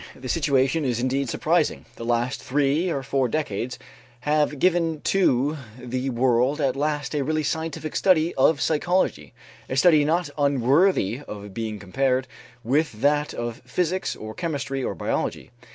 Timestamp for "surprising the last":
1.29-2.41